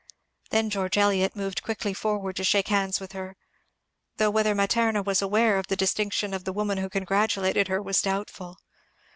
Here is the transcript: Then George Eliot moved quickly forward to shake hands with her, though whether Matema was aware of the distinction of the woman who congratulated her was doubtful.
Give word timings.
Then 0.49 0.71
George 0.71 0.97
Eliot 0.97 1.35
moved 1.35 1.61
quickly 1.61 1.93
forward 1.93 2.35
to 2.37 2.43
shake 2.43 2.69
hands 2.69 2.99
with 2.99 3.11
her, 3.11 3.37
though 4.17 4.31
whether 4.31 4.55
Matema 4.55 5.03
was 5.05 5.21
aware 5.21 5.59
of 5.59 5.67
the 5.67 5.75
distinction 5.75 6.33
of 6.33 6.43
the 6.43 6.51
woman 6.53 6.79
who 6.79 6.89
congratulated 6.89 7.67
her 7.67 7.83
was 7.83 8.01
doubtful. 8.01 8.57